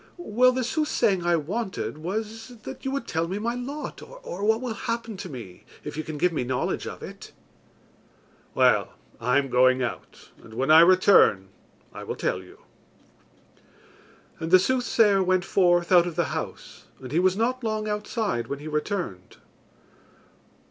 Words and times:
"Well, 0.17 0.51
the 0.51 0.63
soothsaying 0.63 1.23
I 1.27 1.35
wanted 1.35 1.99
was 1.99 2.57
that 2.63 2.83
you 2.83 2.89
would 2.89 3.07
tell 3.07 3.27
me 3.27 3.37
my 3.37 3.53
lot 3.53 4.01
or 4.01 4.43
what 4.43 4.59
will 4.59 4.73
happen 4.73 5.15
to 5.17 5.29
me, 5.29 5.63
if 5.83 5.95
you 5.95 6.03
can 6.03 6.17
give 6.17 6.33
me 6.33 6.43
knowledge 6.43 6.87
of 6.87 7.03
it." 7.03 7.31
"Well, 8.55 8.95
I 9.19 9.37
am 9.37 9.51
going 9.51 9.83
out, 9.83 10.31
and 10.41 10.55
when 10.55 10.71
I 10.71 10.79
return, 10.79 11.49
I 11.93 12.03
will 12.03 12.15
tell 12.15 12.41
you." 12.41 12.61
And 14.39 14.49
the 14.49 14.57
soothsayer 14.57 15.21
went 15.21 15.45
forth 15.45 15.91
out 15.91 16.07
of 16.07 16.15
the 16.15 16.23
house 16.33 16.85
and 16.99 17.11
he 17.11 17.19
was 17.19 17.37
not 17.37 17.63
long 17.63 17.87
outside 17.87 18.47
when 18.47 18.57
he 18.57 18.67
returned. 18.67 19.37